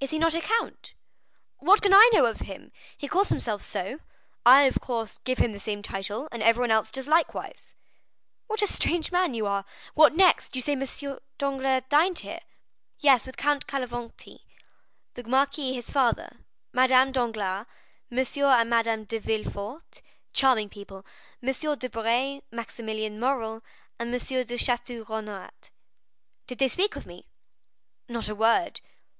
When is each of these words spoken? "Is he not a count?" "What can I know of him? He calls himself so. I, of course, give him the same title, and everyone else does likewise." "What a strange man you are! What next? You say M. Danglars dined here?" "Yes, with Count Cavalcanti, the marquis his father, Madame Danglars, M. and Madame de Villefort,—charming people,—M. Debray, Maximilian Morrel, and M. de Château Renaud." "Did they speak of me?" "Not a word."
"Is 0.00 0.10
he 0.10 0.18
not 0.18 0.34
a 0.34 0.40
count?" 0.40 0.94
"What 1.58 1.80
can 1.80 1.94
I 1.94 2.10
know 2.12 2.26
of 2.26 2.40
him? 2.40 2.72
He 2.98 3.06
calls 3.06 3.28
himself 3.28 3.62
so. 3.62 4.00
I, 4.44 4.62
of 4.62 4.80
course, 4.80 5.18
give 5.18 5.38
him 5.38 5.52
the 5.52 5.60
same 5.60 5.80
title, 5.80 6.26
and 6.32 6.42
everyone 6.42 6.72
else 6.72 6.90
does 6.90 7.06
likewise." 7.06 7.76
"What 8.48 8.62
a 8.62 8.66
strange 8.66 9.12
man 9.12 9.32
you 9.32 9.46
are! 9.46 9.64
What 9.94 10.12
next? 10.16 10.56
You 10.56 10.60
say 10.60 10.72
M. 10.72 10.82
Danglars 11.38 11.84
dined 11.88 12.18
here?" 12.18 12.40
"Yes, 12.98 13.26
with 13.26 13.36
Count 13.36 13.68
Cavalcanti, 13.68 14.40
the 15.14 15.22
marquis 15.22 15.72
his 15.72 15.88
father, 15.88 16.38
Madame 16.72 17.12
Danglars, 17.12 17.66
M. 18.10 18.18
and 18.18 18.68
Madame 18.68 19.04
de 19.04 19.20
Villefort,—charming 19.20 20.68
people,—M. 20.68 21.78
Debray, 21.78 22.40
Maximilian 22.50 23.20
Morrel, 23.20 23.62
and 24.00 24.12
M. 24.12 24.18
de 24.18 24.56
Château 24.56 25.08
Renaud." 25.08 25.50
"Did 26.48 26.58
they 26.58 26.66
speak 26.66 26.96
of 26.96 27.06
me?" 27.06 27.28
"Not 28.08 28.28
a 28.28 28.34
word." 28.34 28.80